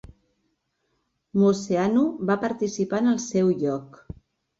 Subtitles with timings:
[1.41, 4.01] Moceanu va participar en el seu lloc.